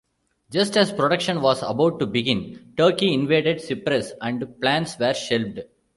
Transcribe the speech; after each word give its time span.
Just 0.49 0.77
as 0.77 0.91
production 0.91 1.41
was 1.41 1.61
about 1.61 1.99
to 1.99 2.07
begin, 2.07 2.73
Turkey 2.75 3.13
invaded 3.13 3.61
Cyprus 3.61 4.13
and 4.19 4.59
plans 4.59 4.97
were 4.97 5.13
shelved. 5.13 5.59